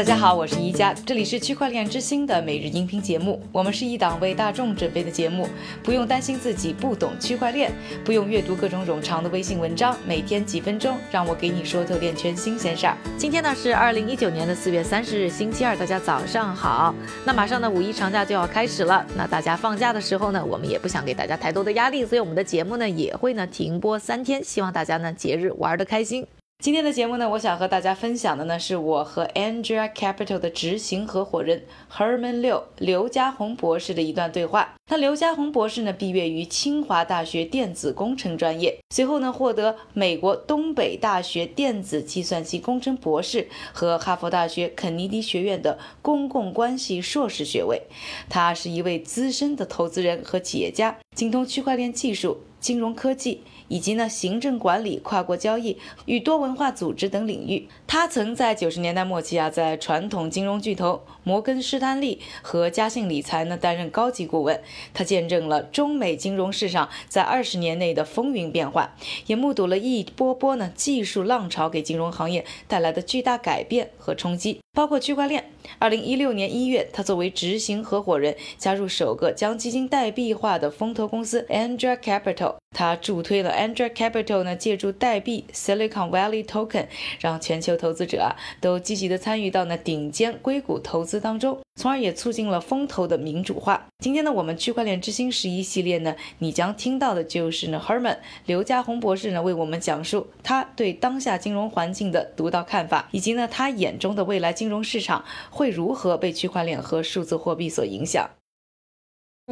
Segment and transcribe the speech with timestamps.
[0.00, 3.38] 大家好，我是宜家，这里是区块链之星的每日音频节目。
[3.52, 5.46] 我们是一档为大众准备的节目，
[5.82, 7.70] 不用担心自己不懂区块链，
[8.02, 12.96] 不用阅读各种冗长的微信文章，每天几分钟，让我给你说透链圈新鲜事儿。
[13.18, 16.94] 今天呢是二零一九年的四月三十日，星期二，大家早上好。
[17.26, 26.26] 那马上呢五一长假就要开始了，那大家放假的时候呢，我们也不想给大家太多的压力，所以我们的节目呢也会呢停播三天，希望大家呢节日玩得开心。
[26.60, 34.74] 今天的节目呢，我想和大家分享的呢，是我和 Andrea Capital 的执行合伙人 Herman 刘刘家宏博士的一段对话。
[34.90, 47.84] 那刘家宏博士呢，毕业于清华大学电子工程专业，随后呢，获得美国东北大学电子计算机工程博士和哈佛大学肯尼迪学院的公共关系硕士学位。
[48.28, 52.42] 他是一位资深的投资人和企业家，精通区块链技术。
[52.60, 57.68] 金融科技以及呢行政管理、跨国交易与多文化组织等领域。
[57.86, 64.60] 他曾在九十年代末期啊，在传统金融巨头摩根士丹利和嘉信理财呢担任高级顾问。
[64.92, 68.92] 他见证了中美金融市场在二十年内的风云变幻，
[69.26, 75.52] 也目睹了一波波呢技术浪潮给金融行业带来的巨大改变和冲击，包括区块链。
[75.78, 82.56] 二零一六年一月，他作为执行合伙人加入首个将基金代币化的风投公司 Andrea Capital。
[82.70, 86.86] 他助推了 Andrea Capital 呢，借助代币 Silicon Valley Token，
[87.18, 93.86] 让全球投资者啊都积极的参与到那顶尖硅谷投资当中，从而也促进了风投的民主化。
[93.98, 108.30] 今天呢，我们区块链之星十一系列呢，你将听到的就是呢 Herman 刘家宏博士呢为我们讲述他对当下金融环境的独到看法，以及呢他眼中的未来金融市场会如何被区块链和数字货币所影响。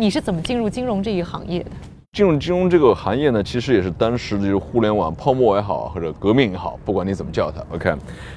[0.01, 1.71] 你是怎么进入金融这一行业的？
[2.19, 7.62] 进入金融这个行业呢，其实也是当时的就是互联网泡沫也好，或者革命也好，不管你怎么叫它。
[7.73, 7.95] OK，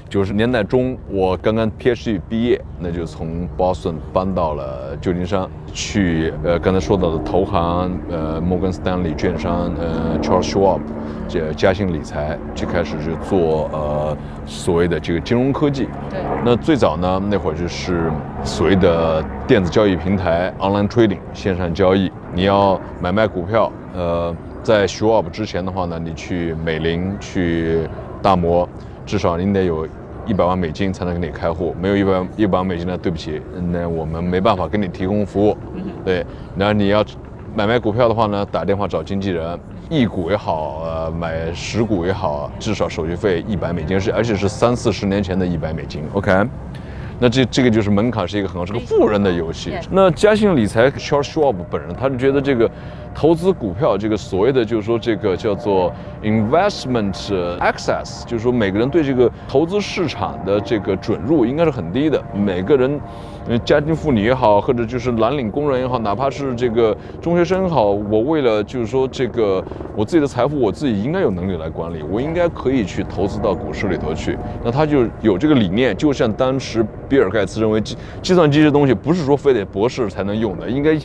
[0.08, 10.82] 九十年代中，我刚刚 PhD 毕业，那就从 Boston 搬到了旧金山，去呃刚才说到的投行，呃摩根斯丹利券商，呃 Charles Schwab，
[11.28, 15.88] 这嘉兴理财，就开始就做呃所谓的这个金融科技。
[16.10, 16.20] 对。
[16.46, 18.12] 那最早呢，那会儿就是
[18.44, 22.12] 所谓的电子交易平台 Online Trading 线上交易。
[22.34, 27.88] 你要买卖股票，呃，在 Schwab 之前的话呢，你去美林、去
[28.22, 28.68] 大摩，
[29.06, 29.88] 至少你得有
[30.26, 31.76] 一百万美金才能给你开户。
[31.82, 33.42] 没有一百一百万美金呢，对不起，
[33.72, 35.58] 那我们没办法给你提供服务。
[36.06, 36.26] 对，
[36.56, 37.04] 然后你要
[37.54, 39.60] 买卖股票的话呢，打电话找经纪人，
[39.90, 46.04] 一股也好，呃，买十股也好，至少手续费一百美金，是而且是三四十年前的一百美金。
[46.14, 46.32] OK。
[47.22, 49.72] 那这这个就是门槛是一个很高，是个富人的游戏。
[49.92, 52.68] 那嘉信理财 Charles Schwab 本人，他就觉得这个
[53.14, 55.92] 投资股票，这个所谓的就是说这个叫做
[56.24, 57.14] investment
[57.60, 63.00] access，就是说每个人对这个投资市场的这个准入应该是很低的，每个人。
[63.50, 69.64] 呃，家庭妇女也好，或者就是蓝领工人也好，哪怕是这个中学生也好，我为了就是说这个
[69.96, 74.38] 我自己的财富，我自己应该有能力来管理，我应该可以去投资到股市里头去。
[74.64, 80.96] 那他就有这个理念，就像当时比尔盖茨认为计计算机这东西不是说非得博士才能用的，应该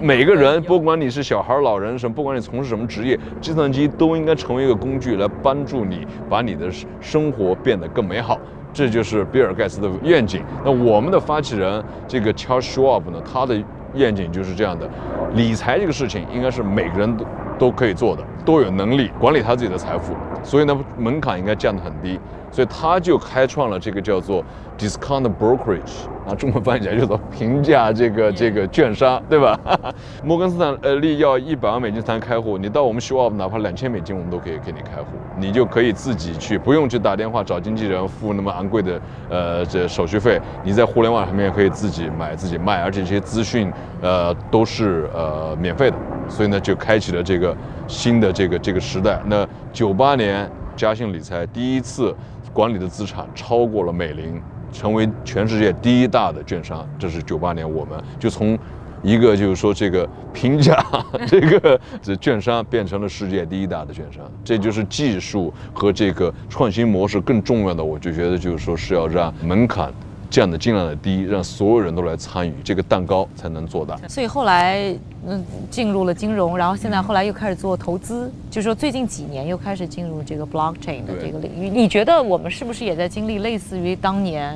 [0.00, 6.70] 每个人不管你是小孩、老人什么，不管你从事什么职业，计算机都应该成为一个工具来帮助你把你的
[7.00, 8.38] 生活变得更美好。
[8.72, 10.40] 这就是比尔盖茨的愿景。
[10.64, 13.60] 那我们的发起人这个 Charles Schwab 呢，他的
[13.94, 14.88] 愿景就是这样的：
[15.34, 17.24] 理财这个事情应该是每个人都
[17.58, 20.14] 都可以做的，都有能力管理他自己的财富。
[20.42, 22.18] 所以呢，门槛应该降得很低。
[22.52, 24.42] 所以他就开创了这个叫做
[24.78, 29.58] discount brokerage，啊，中文翻译起来叫做平价这个这个券商，对吧？
[30.24, 45.96] 摩根斯坦呃利要一百万美金才能开户，你到我们 show up 哪怕两千美金，我们都可以给你开户，你就可以自己去，不用去打电话找经纪人付那么昂贵的呃这手续费，你在互联网上面可以自己买自己卖，而且这些资讯呃都是呃免费的，
[46.26, 47.45] 所以呢就开启了这个
[47.86, 49.20] 新的这个这个时代。
[49.26, 52.14] 那九八年嘉信理财第一次。
[52.52, 54.40] 管理的资产超过了美林，
[54.72, 56.88] 成为全世界第一大的券商。
[56.98, 58.58] 这是九八年，我们就从
[59.02, 60.82] 一个就是说这个评价
[61.28, 64.24] 这个这券商变成了世界第一大的券商。
[64.42, 67.84] 这就是技术和这个创新模式更重要的。
[67.84, 69.92] 我就觉得就是说是要让门槛。
[70.36, 73.96] 这样的尽量的低，让所有人都来参与这个蛋糕才能做大。
[74.06, 74.94] 所以后来，
[75.26, 81.70] 嗯，进入了金融，然后现在后来又开始做投资，就是说最近几年又开始进入这个 blockchain 的这个领域。
[81.70, 84.54] 你觉得我们是不是也在经历类似于当年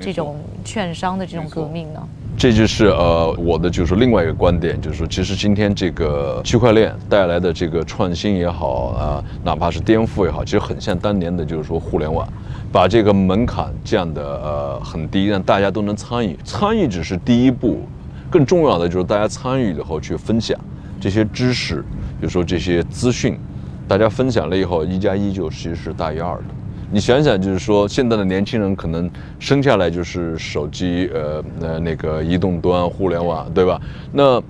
[0.00, 2.08] 这种券商的这种革命呢？
[2.36, 12.28] 这就是呃我的就是另外一个观点，就是说，其实今天这个区块链带来的这个创新也好啊、哪怕是颠覆也好，其实很像当年的就是说互联网，
[12.72, 16.36] 把这个门槛降的呃很低，让大家都能参与。
[16.44, 17.80] 参与只是第一步，
[18.28, 20.58] 更重要的就是大家参与以后去分享
[21.00, 21.82] 这些知识，
[22.20, 23.38] 比如说这些资讯，
[23.86, 26.44] 大家分享了以后，一加一就其实是大于二的。
[26.90, 33.80] 你想想，就是说现在的年轻人可能生下来就是手机，呃，那那个移动端互联网，对吧？
[34.12, 34.42] 那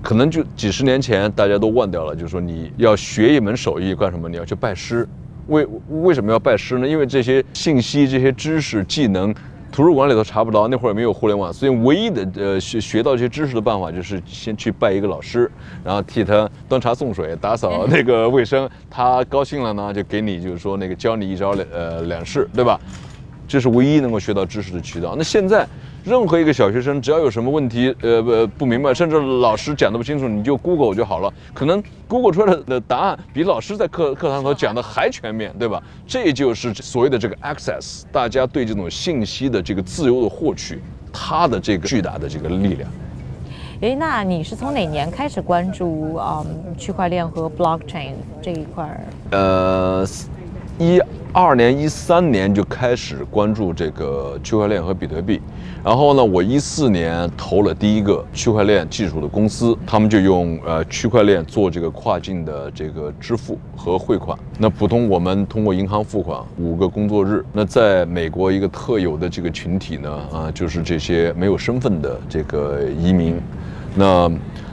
[0.00, 4.28] 可能就几十年前大家都忘掉了，就是说你要学一门手艺干什么？
[4.28, 5.08] 你要去拜师。
[5.48, 6.86] 为为什么要拜师呢？
[6.86, 9.34] 因为这些信息、这些知识、技能，
[9.72, 15.50] 图书馆里头查不到，那会儿也没有互联网，所以唯一的呃学学到这些知识的办法就是先去拜一个老师，
[15.82, 18.68] 然后替他端茶送水、打扫那个卫生。
[18.90, 22.78] 他高兴了呢，就给你就是说那个教你一招两呃两式，对吧？
[23.48, 25.14] 这是唯一能够学到知识的渠道。
[25.16, 25.66] 那现在，
[26.04, 31.32] 任何一个小学生只要有什么问题，呃不不明白，甚至老师讲的不清楚，你就 Google 就好了。
[31.54, 35.80] 可能 Google 出来的答案比老师在课课堂头讲的还全面，对吧？
[36.04, 40.82] 这就是所谓的这个 access，大家对这种信息的这个自由的获取，
[41.12, 42.90] 它的这个巨大的这个力量。
[43.82, 49.00] 诶，那你是从哪年开始关注嗯区块链和 blockchain 这一块儿？
[49.30, 50.06] 呃，
[50.82, 51.00] 一
[51.32, 55.40] 二年、一三年就开始关注这个区块链和比特币，
[55.84, 64.36] 然后呢，我一四年投了第一个区块链技术的公司，他们就用呃区块链做这个跨境的这个支付和汇款。
[64.58, 67.44] 那普通我们通过银行付款五个工作日。
[67.52, 73.40] 那在美国一个特有的这个群体呢，啊，就是这些没有身份的这个移民，
[73.94, 74.28] 那。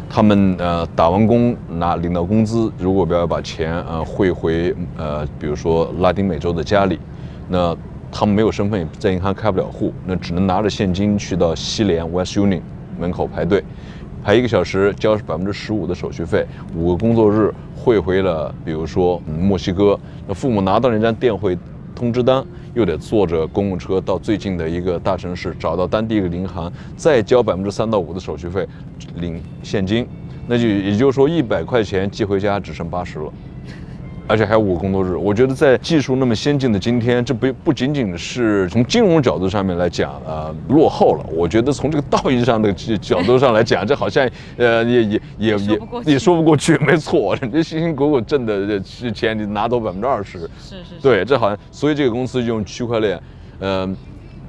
[0.10, 7.00] 他们呃打完工拿领到工资，如果不要把钱呃汇回呃比如说拉丁美洲的家里，
[7.48, 7.78] 那
[8.12, 12.62] 他们没有身份，在银行开不了户，那只能拿着现金去到西联 West Union
[13.00, 13.64] 门口排队，
[14.24, 16.44] 排一个小时交百分之十五的手续费，
[16.76, 19.98] 五个工作日汇回了比如说、墨西哥，
[20.28, 21.56] 那父母拿到那张电汇
[21.94, 22.44] 通知单，
[22.74, 28.68] 又得坐着公共车到最近的一个大城市，找到当地一个银行，再交百分之三到五的手续费，
[29.16, 30.08] 领现金，
[30.48, 33.34] 那就也就是说一百块钱寄回家只剩八十了。
[34.30, 41.26] 而且还有五个工作日，我觉得在技术那么先进的今天，这不不仅仅是从金融角度上面来讲，呃，落后了。
[41.34, 46.78] 我觉得从这个道义上的角度上来讲，这好像呃也也也也也说不过去。
[46.78, 53.20] 没错，人家辛辛苦苦挣的这钱，你拿走百分之二十，是是是，对，这好像，所以这个公司就用区块链，
[53.62, 53.98] 嗯、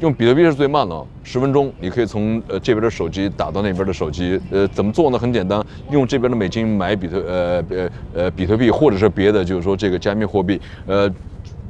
[0.01, 4.41] 用比特币是最慢的，十分钟你可以从呃这边的手机打到那边的手机。
[4.51, 5.19] 呃，怎么做呢？
[5.19, 11.11] 很简单，用这边的美金买比特呃呃呃比特币，或者是别的，就是说这个加密货币，呃。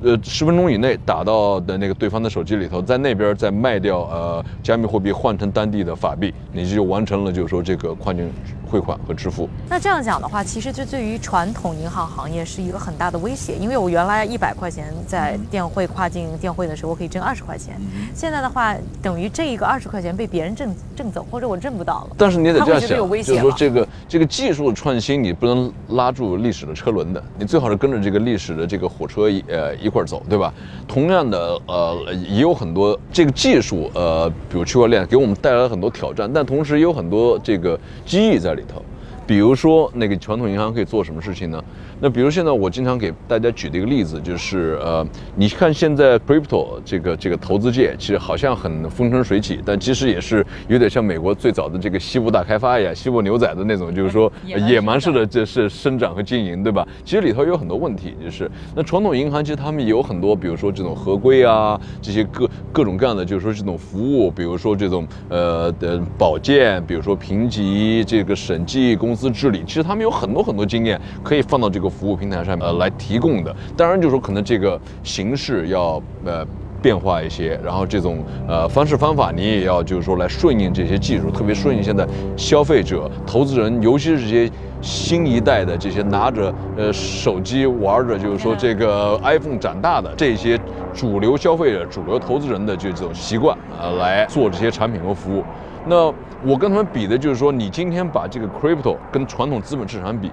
[0.02, 8.32] 呃，十分钟以内打到的那个对方的手机里头，在那边再卖掉呃加密货币换成当地的法币，你就完成了就是说这个跨境
[8.70, 9.48] 汇款和支付。
[9.68, 17.74] 那这样讲的话，其实这对于传统银行行业是一个很大的威胁，因为我原来一百块钱在电汇跨境电汇的时候，我可以挣二十块钱，
[18.14, 22.16] 现在的话等于这一个二十块钱被别人挣挣走，或者我挣不到了。
[22.16, 30.52] 但是你得这样想，就是说这个这个技术的创新，你不能拉住历史的车轮的，你最好是跟着这个历史的这个火车一呃一块儿走，对吧？
[30.86, 31.96] 同样的，呃，
[32.28, 38.84] 也有很多这个技术，呃，比如区块链给我们带来了很多挑战，但同时也有很多这个机遇在里里头。
[39.26, 41.64] 比如说，那个传统银行可以做什么事情呢？
[42.02, 45.06] 那比如现在我经常给大家举的一个例子就是，呃，
[45.36, 56.86] 你看现在 crypto 这个这个投资界其实好像很风生水起，但其实也是有点像美国最早的这个西部大开发一样，西部牛仔的那种，就是说野蛮式的这是生长和经营，对吧？
[57.04, 73.54] 其实里头有很多问题，就是那传统银行其实他们也有很多，比如说这种合规啊，这些各各种各样的，就是说这种服务，比如说这种呃的保健，比如说评级、这个审计、公司治理，其实他们有很多很多经验可以放到这个服务平台上面呃来提供的。
[73.76, 76.46] 当然，就是说可能这个形式要呃。
[76.82, 90.58] 变化一些，然后这种呃方式方法你也要就是说来顺应这些技术，特别顺应现在消费者、投资人，尤其是这些新一代的这些拿着呃手机玩着就是说这个 iPhone 长大的这些
[90.94, 95.44] 主流消费者、主流投资人的就这种习惯啊、呃来做这些产品和服务。
[95.86, 96.06] 那
[96.42, 100.30] 我跟他们比的就是说，你今天把这个 crypto 跟传统资本市场比，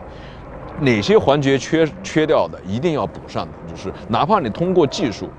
[0.82, 5.30] 哪些环节缺缺掉的，一定要补上的，就是哪怕你通过技术。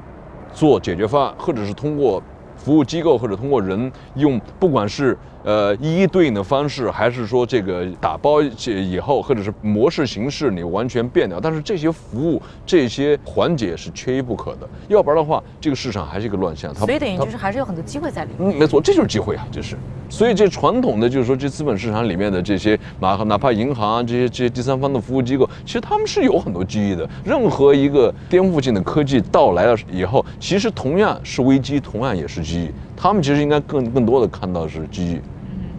[0.50, 2.20] 做解决方案，或者是通过
[2.56, 11.38] 服务机构，或者通过人用，不管是呃一一对应的方式，还是说这个打包以后，或者是模式形式你完全变掉？
[11.38, 16.74] 但是这些服务这些环节是缺一不可的，要不然的话，这个市场还是一个乱象。
[16.74, 18.50] 所以等于就是还是有很多机会在里面。
[18.50, 19.76] 嗯，没错，这就是机会啊，这是。
[20.08, 27.08] 所以这传统的就是说，这资本市场里面的这些哪哪怕银行啊这些这些第三方的服务机构，其实他们是有很多机遇的。
[27.24, 32.74] 任何一个颠覆性的科技到来了以后，其实同样是危机，同样也是机遇。
[32.96, 35.22] 他们其实应该更更多的看到是机遇。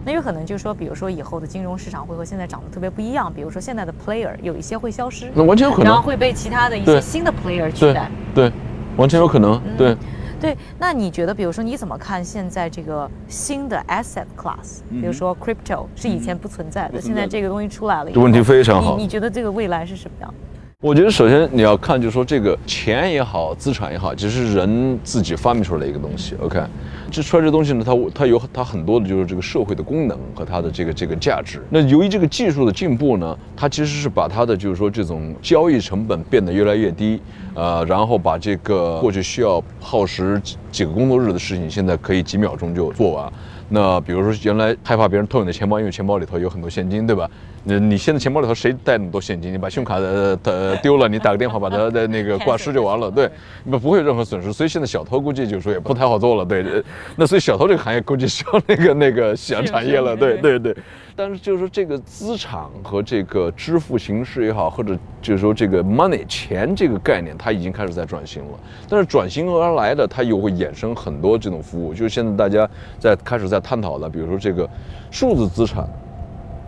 [0.02, 3.30] 那有可能就是说，比如说以后的金融市场会和现在长得特别不一样。
[3.30, 8.10] 比如说现在的 player 有一些会消失，那完全有可能，然后会被其他的一些新的 player 取代。
[8.34, 8.50] 对，
[8.96, 9.60] 完全有可能。
[9.76, 9.94] 对，
[10.40, 10.56] 对。
[10.78, 14.80] 那你觉得，比如说你怎么看现在这个新的 asset class？
[14.90, 18.10] 比如说 crypto 是以前不存在的，现在这个东西出来了。
[18.10, 18.96] 这问题非常好。
[18.96, 20.34] 你你觉得这个未来是什么样？
[20.82, 26.34] 我觉得首先你要看，就是说这个钱也好，资产也好，其实是人自己发明出来的一个东西。
[26.40, 26.58] OK。
[27.10, 31.60] 这出来这东西呢，它它有它很多的就是这个社会的功能和它的这个这个价值。
[31.68, 37.20] 那由于这个技术的进步呢，它其实是把它的就是说这种交易成本变得越来越低，
[37.54, 40.40] 呃，然后把这个过去需要耗时
[40.70, 43.32] 几个工作日的事情，现在可以几秒钟就做完。
[43.68, 47.30] 那比如说原来害怕别人偷你的钱包，因为钱包里头有很多现金，对吧？
[47.62, 49.52] 那你现在钱包里头谁带那么多现金？
[49.52, 53.30] 你把信用卡的的丢了，你打个电话把它的那个 挂失就完了，对，
[53.70, 54.50] 不不会有任何损失。
[54.50, 56.64] 所以现在小偷估计就是说也不太好做了，对。
[57.16, 60.74] 那所以小偷这个行业估计是要那个那个夕阳产业了，对对对。
[61.14, 68.58] 但是就是说这个资产和这个支付形式也好，或者就是说这个 money 钱这个概念，它已经开始在转型了。
[68.88, 72.66] 但是转型而来的，它又会衍生很多这种服务，就是现在大家
[72.98, 74.66] 在开始在探讨的，比如说这个
[75.10, 75.86] 数字资产。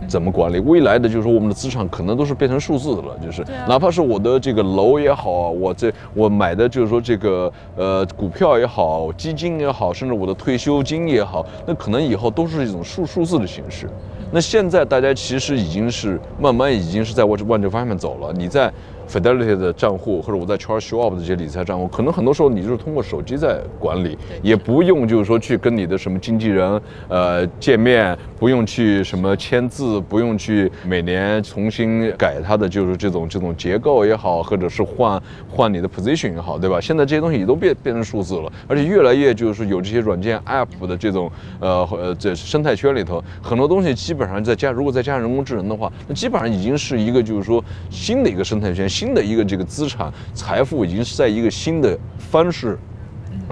[0.09, 1.09] 怎么管理未来的？
[1.09, 3.19] 就是说，我们的资产可能都是变成数字的了。
[3.23, 13.89] 就是，哪怕是我的这个楼也好，我这我买的就是说这个呃股票也好，基金也好，甚至我的退休金也好，那可能以后都是一种数数字的形式。
[14.31, 18.33] 那现在大家其实已经是慢慢已经是在往往这方面走了。
[18.33, 18.73] 你在。
[19.09, 36.81] Fidelity 的账户，或者我在 Charles Schwab 的这些理财账户，可能很多时候你就是通过手机在管理，也不用就是说去跟你的什么经纪人呃见面，不用去什么签字，不用去每年重新改它的就是这种这种结构也好，或者是换换你的 position 也好，对吧？
[36.81, 41.31] 现在这些东西也都变变成数字了，而且越来越就是有这些软件 App 的这种
[41.61, 48.89] 呃呃这生态圈里头，很多东西基本上再加如果再加上人工智能的话，那基本上已经是一个就是说新的一个生态圈。
[48.93, 52.79] 新的一个这个资产财富已经是在一个新的方式，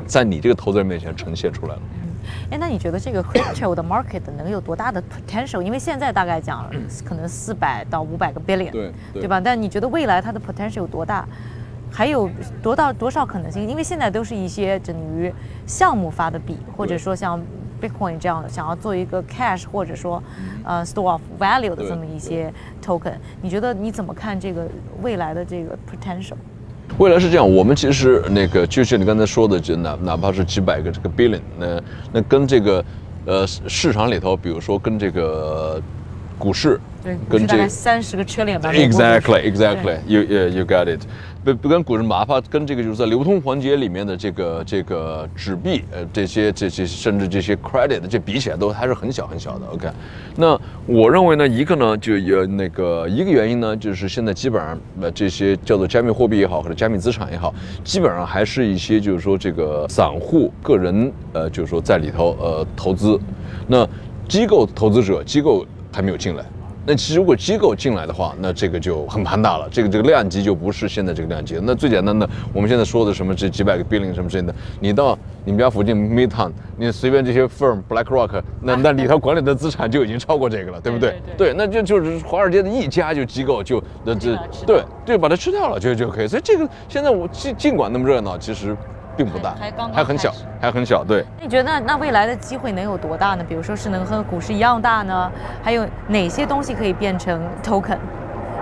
[0.07, 1.81] 在你这个投资人面前呈现出来了。
[2.51, 5.63] 哎，那你觉得这个 crypto 的 market 能有多大的 potential？
[5.63, 6.71] 因为现在大概讲
[7.05, 9.41] 可能四百到五百个 billion，对对吧？
[9.41, 11.27] 但你觉得未来它的 potential 有多大？
[11.91, 12.31] 还有
[12.63, 13.67] 多到多少可能性？
[13.67, 15.33] 因为现在都是一些等于
[15.67, 17.41] 项目发的币，或者说像。
[17.81, 20.23] Bitcoin 这样的想要做一个 cash 或者说
[20.65, 22.53] 呃 store of value 的这么一些
[22.91, 24.67] token，你觉得你怎么看这个
[25.01, 26.35] 未来的这个 potential？
[26.99, 31.81] 未来是这样，我们其实那个就像你刚才说的，就哪哪怕是几百个这个 billion，那
[32.13, 32.85] 那跟这个
[33.27, 35.81] 呃市场里头，比如说跟这个
[36.37, 41.01] 股市，对，跟这三十个 trillion 吧，exactly，exactly，you you got it。
[41.43, 49.67] 不不跟古人麻烦跟这个就是在流通环节里面的这个这个纸币，呃，这些这些甚至这些 credit，这比起来都还是很小很小的。
[49.73, 49.89] OK，
[50.37, 63.19] 那我认为呢，一个呢就有那个一个原因呢，就是现在基本上呃这些叫做加密货币也好，或者加密资产也好，基本上还是一些就是说这个散户个人呃就是说在里头呃投资，
[63.67, 63.89] 那
[64.29, 66.45] 机构投资者机构还没有进来。
[66.91, 71.57] 那其实如果机构进来的话，那这个就很庞大了，这个这个量级就不是现在这个量级。
[71.63, 81.23] 那最简单的，我们现在说的什么这几百个 billion 什么之类的，你到你们家附近 Midtown，你随便这些 firm BlackRock，那那里头管理的资产就已经超过这个了，对不对？
[81.39, 86.27] 对，那就就是华尔街的一家就机构就那这对对把它吃掉了就就可以。
[86.27, 88.77] 所以这个现在我尽尽管那么热闹，其实。
[89.23, 91.05] 并不大，还刚还很小，还很小。
[91.05, 93.45] 对，你觉得那未来的机会能有多大呢？
[93.47, 95.31] 比如说是能和股市一样大呢？
[95.63, 97.99] 还有哪些东西可以变成 token？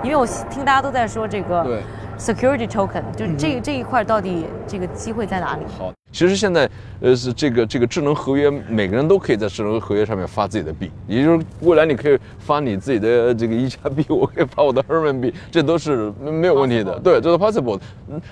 [0.03, 1.81] 因为我听大家都在说这个
[2.19, 5.63] security token，就这这一块到底这个机会在哪里？
[5.79, 5.93] 好。
[6.11, 6.67] 其实现在，
[7.03, 16.99] 呃，是这个这个智能合约，每个人都可以在智能合约上面发自己的币，也就是未来你可以发你自己的这个一加币， 我可以发我的人民币，这都是没有问题的。
[17.01, 17.79] 对，这是 possible。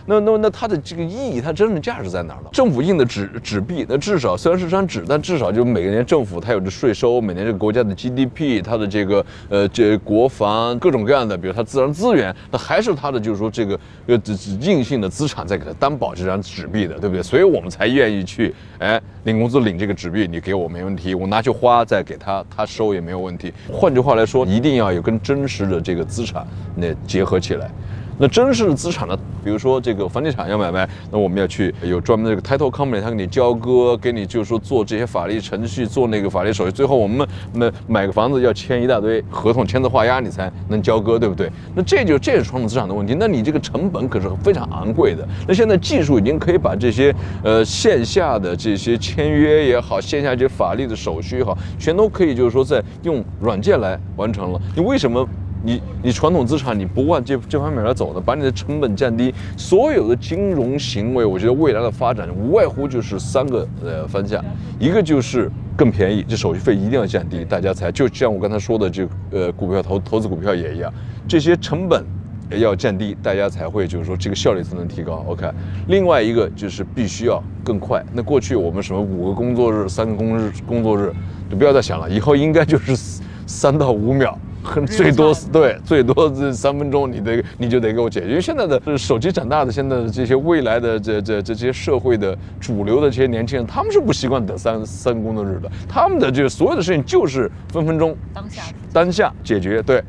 [0.06, 2.48] 那那那它的这个意义，它真正价值在哪儿呢？
[2.50, 13.75] 政府印的纸纸币，那至少虽然是张纸，但至少就每年政府它有着税收，每年这个国家的 GDP，它的这个呃这国防各种各样的，比如它自然资源，那还是它的就是说这个
[14.06, 17.22] 个呃硬性的资产在给他担保这张纸币的，对不对？
[17.22, 23.52] 所以我们才愿意去哎领工资领这个纸币，你给我没问题，我拿去花再给他，他收也没有问题。
[23.72, 27.70] 换句话来说，一定要有跟真实的这个资产那结合起来。
[28.18, 29.16] 那真实的资产呢？
[29.44, 36.72] 比如说这个房地产要买卖，那我们要去有专门的这个 title company，他给你交割，给你就是说做这些法律程序，做那个法律手续。
[36.72, 41.50] 最后我们那买个房子要签一大堆合同，签字画押你才能交割，对不对？
[41.74, 43.14] 那这就这是传统资产的问题。
[43.18, 45.26] 那你这个成本可是非常昂贵的。
[45.46, 54.60] 那现在技术已经可以把这些呃线下的这些签约也好，线下这些法律的手续也好，全都可以就是说在用软件来完成了。
[54.74, 55.28] 你为什么？
[55.66, 64.42] 你你传统资产你不往这这方面来走的，把你的成本降低，所有的金融行为，我觉得未来的发展无外乎就是三个呃方向，
[64.78, 70.92] 一个就是更便宜，这手续费一定要降低，大家才就像我刚才说的，这呃股票投投资股票也一样，
[71.26, 72.04] 这些成本
[72.50, 75.24] 要降低，大家才会就是说这个效率才能提高。
[75.26, 75.50] OK，
[75.88, 78.00] 另外一个就是必须要更快。
[78.12, 81.12] 那过去我们什么五个工作日、三个工日工作日，
[81.50, 84.38] 就不要再想了，以后应该就是三到五秒。
[84.86, 88.28] 最多对，最多这三分钟，你得你就得给我解决。
[88.28, 95.70] 因为现在的手机长大的，现在的这些未来的这这这些社会的主流的这些年轻人，他们是不习惯等三三工作日的。
[95.88, 99.82] 他们的这个所有的事情就是分分钟当下当下解决。
[99.82, 100.02] 对，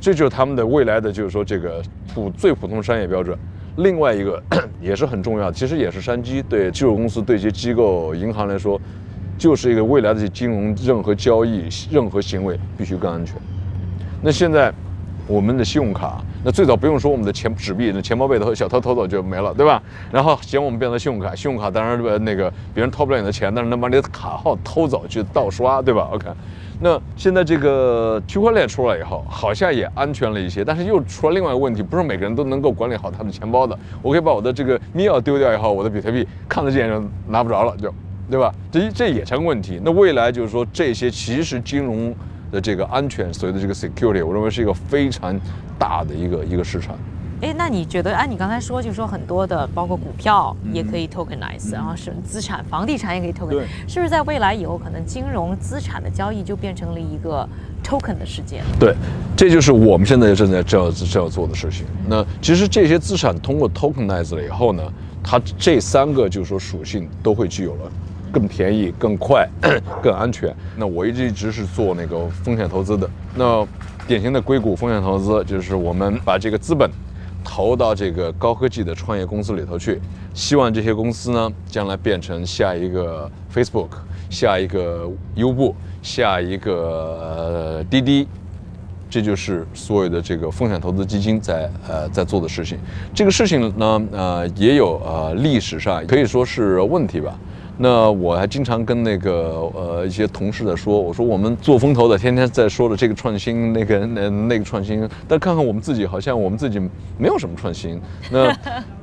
[0.00, 1.82] 这就是他们的未来的就是说这个
[2.12, 3.38] 普最普通商业标准。
[3.76, 4.40] 另外一个
[4.80, 6.40] 也是很重要，其实也是商机。
[6.42, 8.80] 对技术公司、对一些机构、银行来说，
[9.36, 13.34] 就是一个未来的金融任何交易、任何行为必须更安全。
[14.22, 14.72] 那现在，
[15.26, 19.82] 我们的信用卡，那最早不用说我们的钱纸币，那钱包被偷小偷偷走就没了，对吧？
[20.12, 26.26] 然后嫌我们变成信用卡，信用卡当然那个别人偷不了你的钱，但是能把你的卡号偷走去盗刷，对吧？OK，
[26.80, 33.78] 那现在这个区块链出来以后，好像也安全了一些，但是又出了另外一个问题，不是每个人都能够管理好他的钱包的。
[34.02, 37.92] 我可以把我的这个密钥丢掉以后，我的比特币看得见就拿不着了，就，
[38.30, 38.52] 对吧？
[38.70, 39.80] 这这也成问题。
[39.82, 42.14] 那未来就是说这些其实金融。
[42.54, 45.38] 的这个安全，所谓的这个 security，我认为是一个非常
[45.76, 46.96] 大的一个一个市场。
[47.42, 57.46] 哎，那你觉得，按你刚才说，就是说很多的，包括股票也可以 tokenize，然后是资产、房地产也可以 tokenize，是不是在未来以后，可能金融资产的交易就变成了一个
[57.84, 58.62] token 的世界？
[58.78, 58.94] 对，
[59.36, 61.84] 这就是我们现在正在这要这要做的事情。
[62.06, 64.82] 那其实这些资产通过 tokenize 了以后呢，
[65.22, 67.90] 它这三个就是说属性都会具有了。
[68.34, 69.48] 更便宜、更快、
[70.02, 70.52] 更安全。
[70.76, 73.08] 那我一直一直是做那个风险投资的。
[73.36, 73.64] 那
[74.08, 76.90] 典型的硅谷风险投资，就是我们把这个资本
[77.44, 80.00] 投到这个高科技的创业公司里头去，
[80.34, 83.90] 希望这些公司呢，将来变成下一个 Facebook、
[84.28, 88.26] 下一个优步、下一个滴滴。
[89.08, 92.76] 这就是所有的这个风险投资基金在呃在做的事情。
[93.14, 97.38] 这个事情呢，呃，也有呃历史上可以说是问题吧。
[97.76, 106.78] 那我还经常跟那个呃一些同事在说，我说我们做风投的天天在说的这个创新，那个那那个创新，但看看我们自己，好像我们自己
[107.18, 108.00] 没有什么创新。
[108.30, 108.56] 那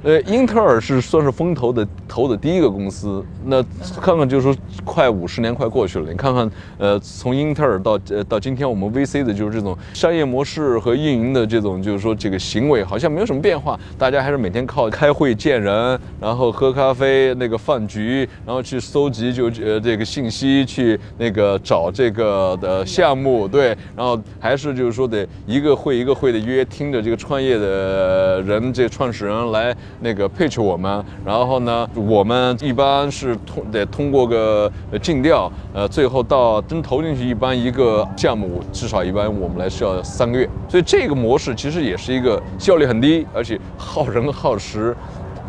[0.04, 3.24] 呃，英特尔是算是风投的投的第一个公司。
[3.46, 3.62] 那
[4.02, 18.62] 看看就是说，快五十年快过去了，你看看呃，从英特尔到呃到今天，我们 VC 的就是这种商业模式和运营的这种就是说这个行为好像没有什么变化，大家还是每天靠开会见人，然后喝咖啡那个饭局，然后。
[18.62, 44.96] 去搜集就呃这个信息，去那个找这个的项目，对，然后还是就是说得一个会一个会的约，听着这个创业的人，这创始人来那个配置我们，然后呢，我们一般是通得通过个竞调，呃，最后到真投进去，一般一个项目至少一般我们来需要三个月，所以这个模式其实也是一个效率很低，而且耗人耗时。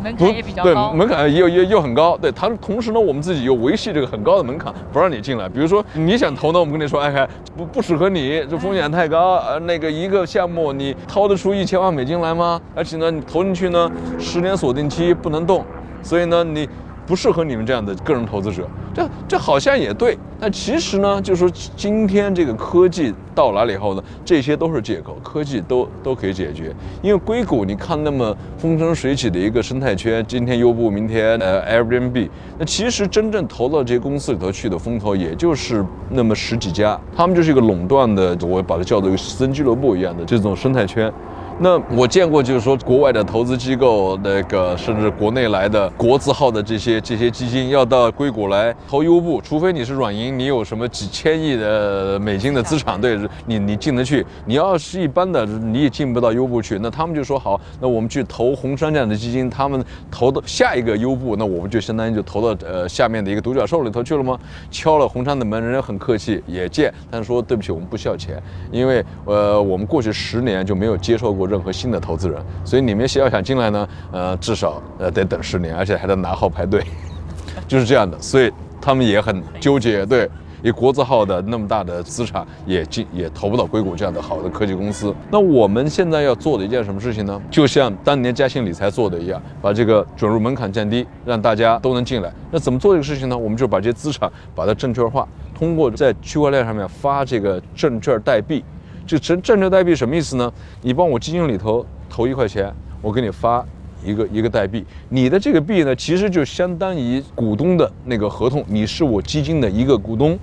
[0.03, 2.17] 门槛也比较高，对，门槛又又又很高。
[2.17, 5.47] 对，它同时呢，我们自己又维系这个很高的门槛，不让你进来。
[5.47, 9.37] 比如说你想投呢，我们跟你说，哎，不不适合你，这风险太高。
[9.37, 12.59] 呃，那个一个项目你掏得出一千万美金来吗？
[12.75, 13.89] 而且呢，你投进去呢，
[14.19, 15.63] 十年锁定期不能动，
[16.01, 16.67] 所以呢，你。
[17.05, 20.17] 不适合你们这样的个人投资者，这这好像也对。
[20.39, 26.73] 但其实呢，就是说今天这个科技到来了以后呢，这些都是借口，科技都都可以解决。
[27.01, 41.11] 因为硅谷你看那么风生水起的一个生态圈，今天优步，明天呃 Airbnb，那其实真正投到这些公司里头去的风投，也就是那么十几家，他们就是一个垄断的，我把它叫做一个私人俱乐部一样的这种生态圈。
[41.59, 54.25] 那我见过，就是说国外的投资机构，那个甚至国内来的国字号的这些这些基金，要到硅谷来投优步，除非你是软银，你有什么几千亿的美金的资产，对，你你进得去。
[54.45, 56.79] 你要是一般的，你也进不到优步去。
[56.81, 64.37] 那他们就说好，那我们去投红杉这样的基金，他们投到下一个优步，那我们就相当于就投到呃下面的一个独角兽里头去了吗？
[64.71, 71.42] 敲了红杉的门，人家很客气，也见，但是说对不起，我们不需要钱，因为呃我们过去十年就没有接受过。
[71.45, 76.83] 任何新的投资人，所以你们要想进来呢，呃，至少呃得等十年，而且还得拿号排队，
[77.67, 78.19] 就是这样的。
[78.21, 78.51] 所以
[78.81, 80.29] 他们也很纠结，对，
[80.61, 85.13] 以国字号的那么大的资产也进也投不到硅谷这样的好的科技公司。
[85.31, 87.41] 那我们现在要做的一件什么事情呢？
[87.49, 92.31] 就像当年嘉兴理财做的一样，把这个准入门槛降低，让大家都能进来。
[92.51, 93.37] 那怎么做这个事情呢？
[93.37, 95.27] 我们就把这些资产把它证券化，
[95.57, 98.63] 通过在区块链上面发这个证券代币。
[99.05, 100.51] 这证证券代币什么意思呢？
[100.81, 103.63] 你帮我基金里头投一块钱，我给你发
[104.03, 104.85] 一个一个代币。
[105.09, 110.37] 你的这个币呢，其实就相当于股东的那个合同，你是我基金的一个股东，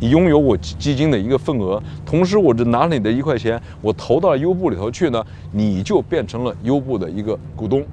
[0.00, 1.80] 你拥有我基金的一个份额。
[2.04, 7.84] 同时，我这拿你的一块钱，我投到优步里头去呢，你就变成了优步的一个股东。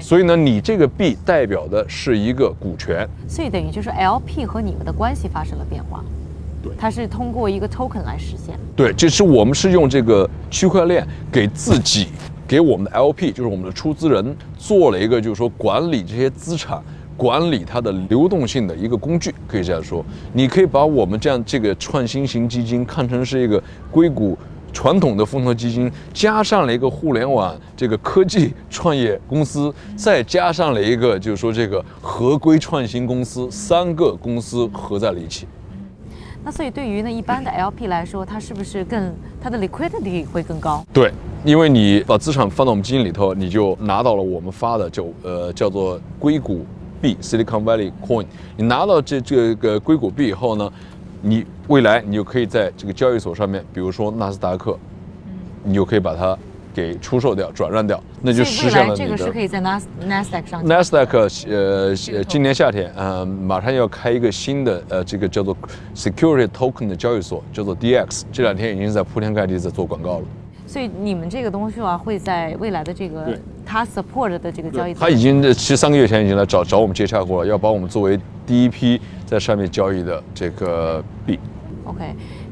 [0.00, 3.08] 所以呢，你这个币代表的是一个股权。
[3.28, 6.02] 所以等于就是 LP 和你们的关系发生了变化。
[6.78, 8.54] 它是通过一个 token 来实现。
[8.74, 12.08] 对，就是我们是用这个区块链给自己、
[12.46, 16.82] 给我们的 LP，就是我们的出资人，做了一个就是说管理这些资产、
[17.16, 20.04] 管理它的流动性的一个工具，可以这样说。
[20.32, 24.36] 你可以把我们这样这个创新型基金看成是一个硅谷
[24.72, 35.46] 传统的风投基金，加上了一个互联网这个科技创业公司，再加上了一个就是说这个合规创新公司，三个公司合在了一起。
[36.46, 40.84] 那所以对于呢一般的 LP 来说，它是不是更它的 liquidity 会更高？
[40.92, 41.10] 对，
[41.44, 46.64] 因为你把资产放到我们基金里头，你就拿到了我们发的就呃叫做硅谷
[47.02, 48.26] 币 Silicon Valley Coin。
[48.56, 50.72] 你拿到这这个硅谷币以后呢，
[51.20, 54.78] 你未来你就可以在这个交易所上面，比如说纳斯达克，
[55.64, 56.38] 你就可以把它。
[56.76, 60.62] 给出售掉、转让掉，那就实现了这个是可以在 Nas Nasdaq 上。
[60.62, 65.56] Nasdaq 呃，今年夏天，呃，马上要开一个新的呃，这个叫做
[65.94, 68.24] Security Token 的交易所，叫做 DX。
[68.30, 70.24] 这两天已经在铺天盖地在做广告了。
[70.66, 73.34] 所以你们这个东西啊，会在未来的这个
[73.64, 74.92] 他 support 的这个交易。
[74.92, 81.38] 他已经其实三个月前已经来找找我们接洽过了，要把我们作为第一批在上面交易的这个币。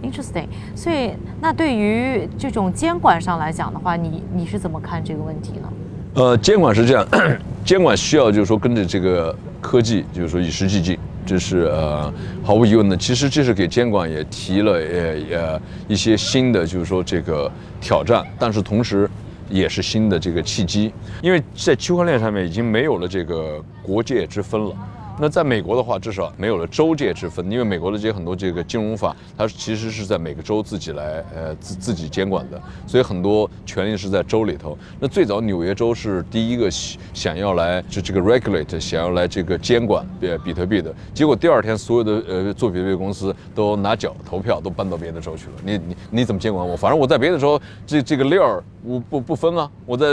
[0.04, 0.46] Interesting。
[0.74, 5.68] 所以，那对于这种监管上来讲的话，你你是怎么看这个问题呢？
[6.14, 7.06] 呃，监管是这样，
[7.64, 12.12] 监管需要就是说跟着这个科技，就是说与时俱进，这是呃
[12.44, 12.96] 毫无疑问的。
[12.96, 19.10] 其实这是给监管也提了呃呃一些新的就是说这个挑战，但是同时
[19.50, 24.76] 也是新的这个契机，因为在区块链上面已经没有了这个国界之分了。
[25.16, 34.76] 那在美国的话，至少没有了州界之分，因为美国的这些很多这个金融法，它其实是在每个州自己来呃自自己监管的，所以很多权利是在州里头。
[34.98, 45.52] 那最早纽约州是第一个想要来就这个 regulate，想要来这个监管比比特币的，结果第二天所有的呃做比特币公司都拿脚投票，都搬到别的州去了。
[45.64, 46.76] 你你你怎么监管我？
[46.76, 50.06] 反正我在别的州这这个链儿不不不分啊，我在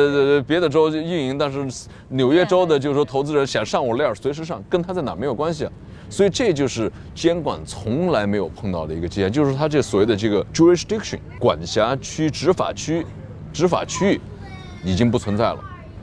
[0.45, 1.65] 别的州运营，但是
[2.09, 4.90] 纽约州的就是说投资人想上我链儿，随时上，跟他。
[4.91, 5.71] 他在哪没有关系啊，
[6.09, 13.05] 所以这就是监管从来没有碰到的一个界限，就是他这所谓的这个 jurisdiction 管辖区、执法区、
[13.53, 14.21] 执法区域
[14.83, 15.59] 已经不存在了，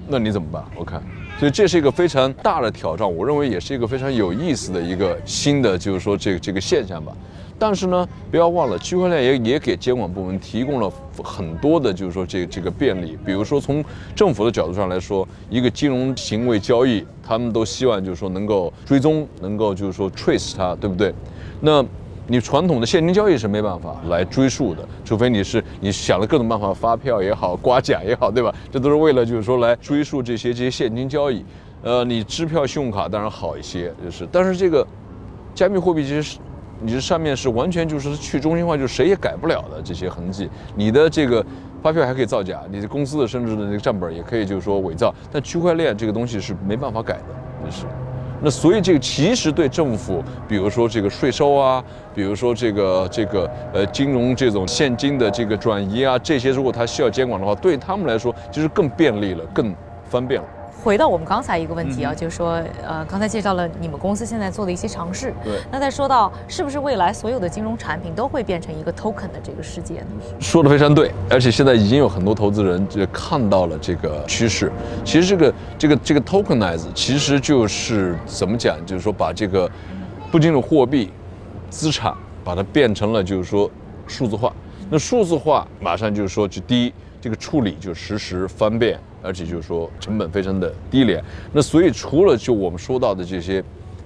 [0.09, 0.97] 那你怎么办？？OK，，
[1.39, 7.15] 所以这是一个非常大的挑战，我认为也是一个非常有意思的一个新的，就是说这个这个现象吧。
[7.59, 10.89] 但是呢，不要忘了，区块链也也给监管部门提供了
[11.25, 13.19] 很多的，就是说这这个便利。
[13.27, 21.13] 比如说从政府的角度上来说，一个金融行为交易，他们都希望就是说能够追踪，能够就是说 trace 它，对不对？
[21.61, 21.85] 那
[22.29, 28.55] 你传统的现金交易是没办法来追溯的，除非你是你想了各种办法，发票也好，刮奖也好，对吧？
[28.71, 31.45] 这都是为了就是说来追溯这些这些现金交易。
[31.83, 34.87] 呃，你支票、信用卡当然好一些，就是，但是这个
[35.57, 36.39] 加密货币其实。
[36.81, 40.49] 你这上面是完全就是去中心化，就谁也改不了的这些痕迹。
[40.77, 41.45] 你的这个
[41.83, 45.15] 发票还可以造假，你的公司的甚至的那个账本也可以就是说伪造。
[45.31, 47.85] 但区块链这个东西是没办法改的，就是。
[48.41, 51.83] 那所以这个其实对政府，比如说这个税收啊，
[52.15, 59.75] 比如说这个这个呃金融这种现金的这个转移啊，这些如果它需要监管的话，对他们来说其实更便利了，更
[60.09, 60.49] 方便了。
[60.83, 65.35] 回到我们刚才一个问题啊，就是说，呃，刚才介绍了你们公司现在做的一些尝试。
[65.43, 65.61] 对。
[65.73, 70.07] 那再说到是不是未来所有的金融产品都会变成一个 token 的这个世界呢？
[70.39, 74.71] 说的非常对，而且现在已经有很多投资人就看到了这个趋势。
[75.05, 79.69] 其实这个这个这个 tokenize 其实就是怎么讲，就是说把这个
[80.31, 81.11] 不仅是货币
[81.69, 82.15] 资产，
[82.45, 83.69] 把它变成了就是说
[84.07, 84.53] 数字化。
[84.89, 88.99] 那数字化马上就是说，就第一，这个处理就实时方便。
[89.23, 93.63] 而且就是说成本非常的低廉，那所以除了就我们说到的这些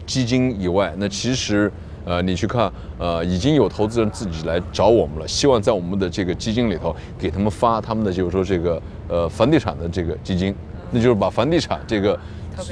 [0.06, 1.70] 基金以外，那其实
[2.04, 10.54] 呃你去看呃已经有投资人自己来找我们了，希望在我们的这个基金里头给他们发他们的就是说这个呃房地产的这个基金，
[10.90, 12.18] 那就是把房地产这个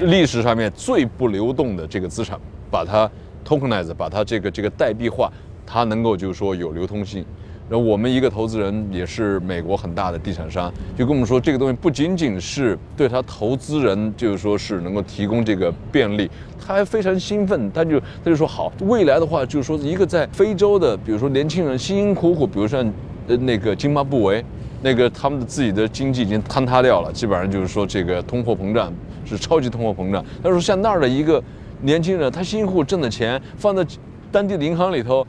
[0.02, 2.38] 历史上面最不流动的这个资产，
[2.70, 3.10] 把它
[3.44, 5.30] tokenize，把它这个这个代币化，
[5.66, 7.24] 它能够就是说有流通性。
[7.72, 16.28] 那我们一个投资人也是美国很大的地产商，就跟我们说，这个东西不仅仅是对他投资人，就是说是能够提供这个便利，
[16.58, 22.84] 他还非常兴奋，他就他就说好，未来的话就是说一个在非洲的，比如说年轻人辛辛苦苦，比如像
[23.28, 24.44] 呃那个津巴布韦，
[24.82, 28.92] 那个他们的自己的经济已经坍塌掉了，基本上就是说这个通货膨胀
[29.24, 30.24] 是超级通货膨胀。
[30.42, 31.40] 他说像那儿的一个
[31.82, 33.86] 年轻人，他辛辛苦苦挣的钱放在
[34.32, 35.24] 当地的银行里头。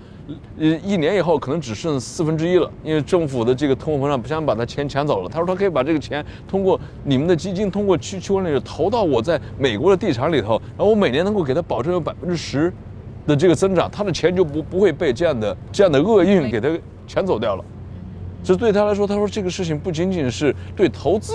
[0.60, 5.30] 呃，一年以后可能只剩四分之一了，因为政府的这个通货膨胀不想把他钱抢走了。
[5.30, 12.72] 他说他可以把这个钱通过你们的基金，通过区区块链投到我在美国的地产里头，然后我每年能够给他保证有百分之十
[13.26, 16.70] 的这个增长，他的钱就不不会被这样的这样的厄运给他
[17.08, 17.66] 抢走掉了。
[18.44, 21.34] 这对他来说，他说这个事情不仅仅是对投资。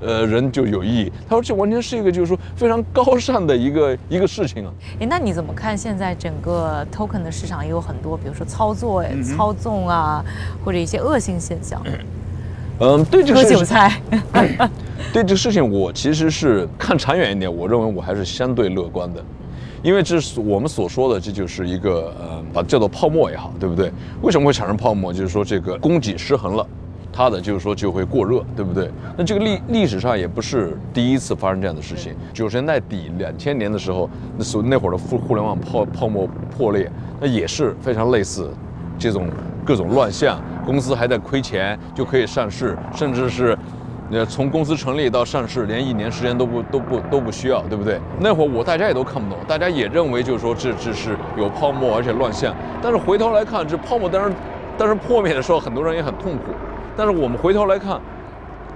[0.00, 1.12] 呃，人就有意义。
[1.28, 4.72] 他说这完全是一个，就是说非常高尚的一个 一个事情啊。
[5.00, 10.24] 哎，那你怎么看现在整个 token 的市场也有很多，比如说操作、操纵啊，
[10.64, 11.82] 或者一些恶性现象？
[12.80, 14.00] 嗯，对这个割韭菜。
[15.12, 19.20] 对这个事情， 我其实是看长远一点，我认为我还是相对乐观的，
[19.82, 23.90] 因为这是我们所说的，这就是一个呃，把叫做泡沫也好，对不对？
[24.22, 25.12] 为什么会产生泡沫？
[25.12, 26.66] 就是说这个供给失衡了。
[27.12, 28.90] 它的就是说就会过热，对不对？
[29.16, 32.14] 那这个历历史上也不是第一次发生这样的事情。
[32.32, 36.90] 九十年代底、两千年的时候，那所那会儿的互互联网泡泡沫破裂，
[37.20, 38.50] 那也是非常类似，
[38.98, 39.28] 这种
[39.64, 43.58] 各种乱象，公司还在亏钱就可以上市，甚至是，
[44.10, 47.98] 呃，从公司成立到上市连一年时间都不都不都不需要，对不对？
[48.20, 52.54] 那会儿我大家也都看不懂，大家也认为就是说这这是有泡沫而且乱象。
[52.80, 54.32] 但是回头来看，这泡沫当然，
[54.76, 56.52] 但是破灭的时候，很多人也很痛苦。
[56.98, 58.00] 但是我们回头来看，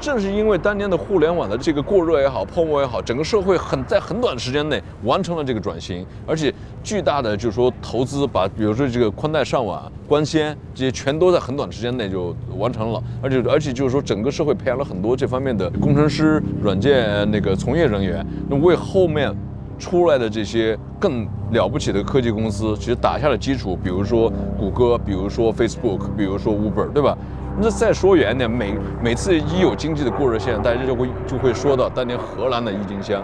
[0.01, 6.55] 正是因为当年的互联网的这个过热也好，泡沫也好，整个社会很在很短时间内完成了这个转型，而且
[6.85, 19.35] 巨大的就是说投资把，比如说这个宽带上网、光纤这些全都在很短时间内就完成了，而且而且就是说整个社会培养了很多这方面的工程师、软件那个从业人员，那为后面
[19.81, 27.19] 出来的这些更了不起的科技公司其实打下了基础，比如说谷歌，比如说 Facebook，比如说 Uber，对吧？
[27.61, 33.23] 那再说远点，每每次一有经济的过热线，大家就会就会说到当年荷兰的郁金香，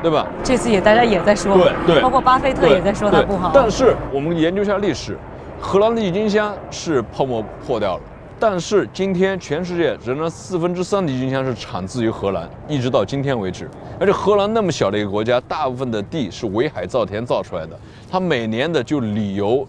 [0.00, 0.26] 对对吧？
[0.44, 3.50] 这次也大家也在说，对对，包括巴菲特也在说它不好。
[3.54, 5.18] 但是我们研究一下历史，
[5.58, 8.02] 荷兰的郁金香是泡沫破掉了，
[8.38, 13.68] 但是今天全世界仍然四分之三的郁金香是产自于荷兰，一直到今天为止。
[13.98, 17.78] 而且荷兰那么小的一个国家，大部分的地是围海造田造出来的，
[18.10, 19.66] 它每年的就旅游，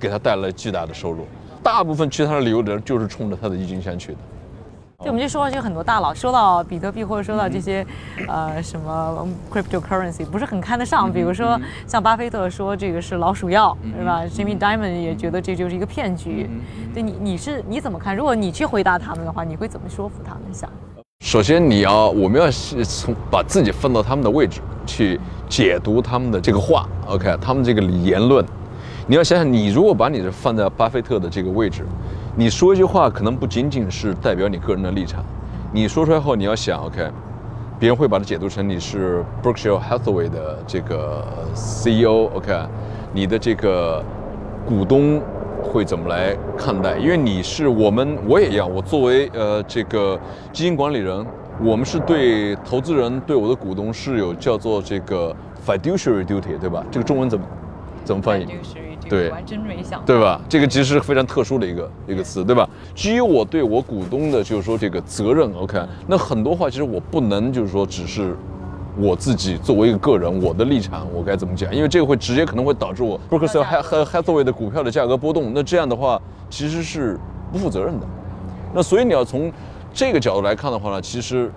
[0.00, 1.26] 给它带来巨大的收入。
[1.66, 4.18] 大部分去他的旅游的人就是冲着他的郁金香去的。
[5.00, 7.84] 对，我们就说就很多大佬说到比特币或者说到这些，
[8.28, 11.12] 呃，什么 cryptocurrency 不是很看得上。
[11.12, 16.48] 比如说像巴菲特说这个是老鼠药，是吧？Jimmy Diamond 也觉得这就是一个骗局。
[16.94, 18.14] 对你，你是你怎么看？
[18.14, 20.42] 如果你去回答他们的话，你会怎么说服他们？
[20.54, 20.70] 想？
[21.24, 22.48] 首先你要，我们要
[22.84, 26.88] 从把自己放到他们的位置去解读他们的这个话。
[27.08, 28.46] OK，他们这个言论。
[29.08, 31.84] 你要想想，你如果把你的放在巴菲特的这个位置，
[32.34, 35.24] 你说一句话，可能不仅仅是代表你个人的立场。
[35.72, 37.08] 你说出来后，你要想，OK，
[37.78, 42.52] 别人会把它解读成你是 Berkshire Hathaway 的这个 CEO，OK，
[43.12, 44.02] 你的这个
[44.66, 45.22] 股东
[45.62, 46.98] 会怎么来看待？
[46.98, 50.18] 因为你是我们，我也一样，我作为呃这个
[50.52, 51.24] 基金管理人，
[51.62, 55.32] 我们是对投资人、对我的股东是有叫做这个
[55.64, 56.84] fiduciary duty，对吧？
[56.90, 57.46] 这个中文怎么
[58.04, 58.48] 怎么翻译？
[59.08, 60.40] 对，我还真没想对吧？
[60.48, 62.68] 这个其实是非常特殊的一个一个词，对吧？
[62.94, 65.80] 基于我对我股东的，就是说这个责任，OK。
[66.06, 68.36] 那很多话其实我不能，就是说只是
[68.98, 71.74] 我自己作为一个个人，我的立场我该怎么讲？
[71.74, 75.52] 因为这个会直接可能会导致我 Berkshire Hathaway 的股票的价格波动。
[75.54, 77.18] 那这样的话其实是
[77.52, 78.06] 不负责任的。
[78.74, 79.52] 那所以你要从
[79.92, 81.50] 这个角度来看的话呢，其实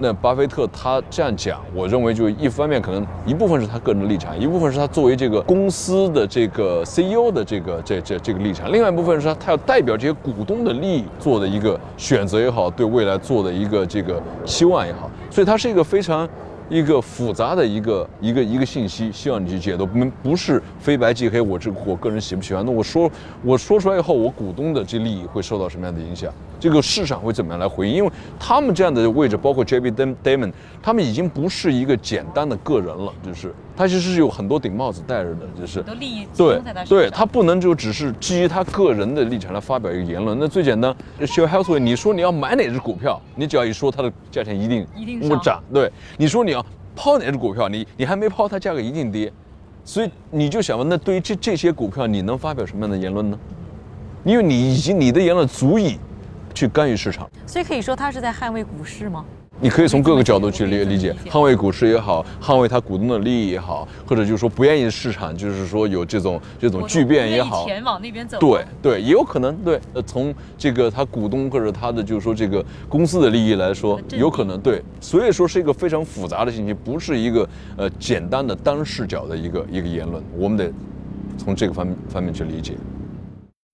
[0.00, 16.28] 那巴菲特他这样讲，我认为就一方面可能一部分是他个人的立场，一部分是他作为这个公司的这个 CEO 的这个这这这个立场，另外一部分是他他要代表这些股东的利益做的一个选择也好，对未来做的一个这个期望也好，所以他是一个非常。
[16.68, 21.40] 一个复杂的一个一个一个信息，希望你去解读，不不是非白即黑。
[21.40, 22.64] 我这我个人喜不喜欢？
[22.64, 23.10] 那我说
[23.42, 26.32] 我说出来以后，我股东的这利益会受到什么样的影响？
[26.60, 27.94] 这个市场会怎么样来回应？
[27.94, 29.92] 因为他们这样的位置，包括 J.B.
[30.24, 30.52] Damon，
[30.82, 40.36] 他们已经不是一个简单的个人了，就是他其实是有很多顶帽子戴着的，就是利益对对，他不能就只是基于他个人的立场来发表一个言论。
[40.38, 46.57] 那最简单 s h a r e Healthway，你说你要买哪只股票，你只要一说它的价钱一定一定涨，对，你说你要。
[46.98, 49.32] 抛哪只股票，你你还没抛，它价格一定跌，
[49.84, 53.38] 所以你就想问，那对于这这些股票，你能发表什么样的言论呢？
[54.24, 55.96] 因为你已经你的言论足以
[56.52, 59.24] 去干预市场，所以可以说他是在捍卫股市吗？
[59.60, 68.38] 你可以从各个角度去理理解，捍卫股市也好，捍卫他股东的利益也好，或者就是说不愿意市场，就是说有这种这种巨变也好，钱往那边走。
[68.38, 69.80] 对对，也有可能对。
[69.94, 74.80] 呃，从这个他股东或者他的就是说这个公司的利益来说，有可能对。
[75.00, 80.72] 所以说是一个非常复杂的信息，不是一个呃简单的单视角的一个一个言论，我们得
[81.36, 82.74] 从这个方方面去理解。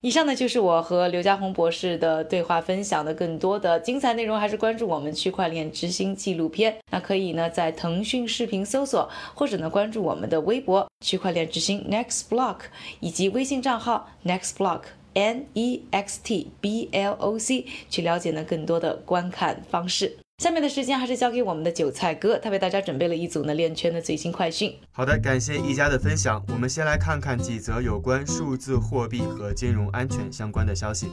[0.05, 6.77] 以上呢就是我和刘家宏博士的对话分享的更多的精彩内容，还是关注我们区块链之星纪录片。
[6.91, 12.57] 那可以呢在腾讯视频搜索，或者呢关注我们的微博区块链之星 Next Block，
[12.99, 14.81] 以及微信账号 Next Block
[15.15, 20.17] N E X T B L O C，去了解呢更多的观看方式。
[20.37, 24.75] 下面的时间还是交给我们的韭菜哥，他为大家准备了一组呢链圈的最新快讯。
[24.91, 26.43] 好的，感谢一家的分享。
[26.49, 31.07] 我们先来看看几则有关数字货币和金融安全相关的消息。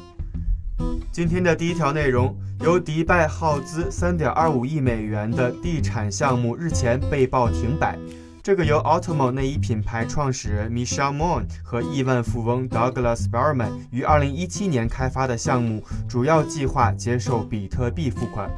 [1.13, 7.97] 今天的第一条内容，由迪拜耗资三点二五亿美元的地产项目日前被曝停摆。
[8.43, 18.51] 这个由 Automo 内衣品牌创始人 Michelle Moon 和亿万富翁 Douglas Berman 于二零一七年开发的项目，主要计划接受比特币付款。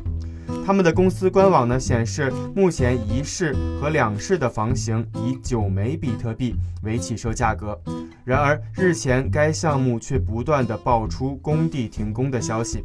[0.67, 7.79] 他们的公司官网呢显示，目前一室和两室的房型以九枚比特币为起售价格。
[8.25, 12.83] 然而，日前该项目却不断的爆出工地停工的消息。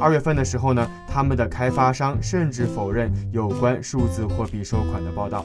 [0.00, 5.44] 二月份的时候呢，他们的开发商甚至否认有关数字货币收款的报道。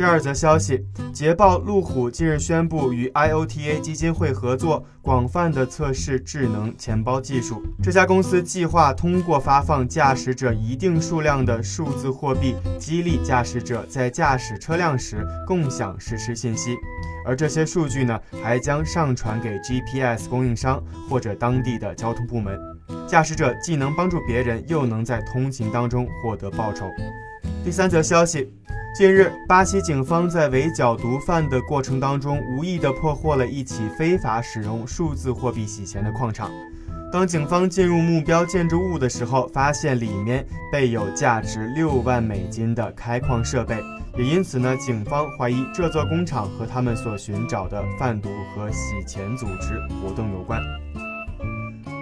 [0.00, 0.82] 第二则消息，
[1.12, 7.62] 捷豹路虎近日宣布与 IOTA 基金会合作，广泛的测试智能钱包技术。
[7.82, 16.78] 这家公司计划通过发放驾驶者一定数量的数字货币，激励驾驶者在驾驶车辆时共享实时信息。
[17.26, 22.58] 而这些数据呢，还将上传给 GPS 供应商或者当地的交通部门。
[23.06, 26.86] 驾驶者既能帮助别人，又能在通勤当中获得报酬。
[27.62, 28.50] 第三则消息。
[28.92, 36.50] 近日，巴西警方在围剿毒贩的过程当中，无意地破获了一起非法使用数字货币洗钱的矿场。
[37.12, 43.80] 当警方进入目标建筑物的时候，发现里面备有价值六万美金的开矿设备，
[44.18, 50.60] 也因此呢，警方怀疑这座工厂和他们所寻找的贩毒和洗钱组织活动有关。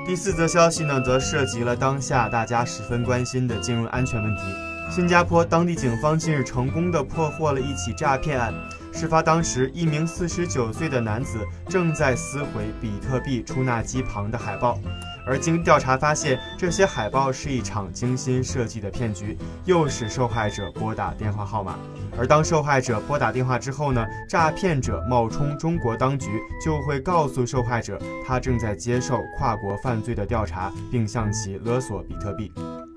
[0.07, 4.68] 第四则消息呢，则涉及了当下大家十分关心的金融安全问题。
[4.91, 8.55] 新加坡当地警方近日成功的破获了一起诈骗案。
[8.91, 14.81] 事发当时，一名四十九岁的男子正在撕毁比特币出纳机旁的海报，
[15.27, 21.77] 而经调查发现，这些海报是一场精心设计的骗局，诱使受害者拨打电话号码。
[22.17, 26.27] 而当受害者拨打电话之后呢，诈骗者冒充中国当局，
[26.65, 32.51] 就会告诉受害者他正在接受跨国犯罪的调查，并向其勒索比特币。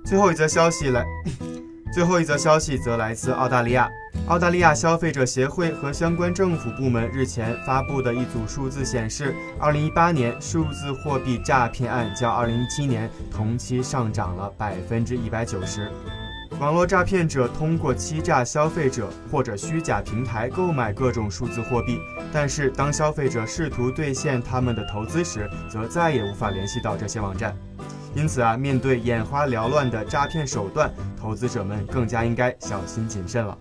[0.04, 1.06] 最后一则消息来。
[1.92, 3.92] 最后一则消息则来自澳大利亚，
[4.28, 15.92] 澳大利亚消费者协会和相关政府部门日前发布的一组数字显示，二零一八年数字货币诈骗案较二零一七年同期上涨了百分之一百九十。
[16.62, 22.00] 网络诈骗者通过欺诈消费者或者虚假平台购买各种数字货币，
[22.32, 27.54] 但是当消费者试图兑现他们的投资时，则再也无法联系到这些网站。
[28.14, 33.58] 因此啊，面对眼花缭乱的诈骗手段，投资者们更加应该小心谨慎了。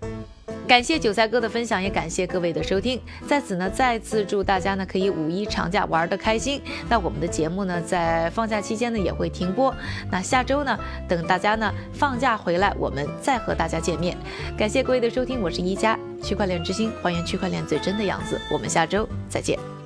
[0.66, 3.00] 感谢韭菜哥的分享，也感谢各位的收听。
[3.26, 6.62] 在此呢，再次祝大家呢可以五一长假玩得开心。
[6.88, 9.74] 那我们的节目呢，在放假期间呢也会停播。
[10.12, 14.16] 那下周呢，等大家呢放假回来，我们再和大家见面。
[14.56, 18.40] 感谢各位的收听，我是一加区块链之星，还原区块链最真的样子。
[18.52, 19.79] 我们下周再见。